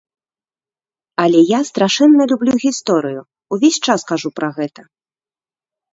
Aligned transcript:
Але 1.23 1.39
я 1.49 1.59
страшэнна 1.69 2.23
люблю 2.33 2.53
гісторыю, 2.65 3.21
увесь 3.57 3.81
час 3.91 3.99
кажу 4.13 4.29
пра 4.41 4.49
гэта. 4.61 4.81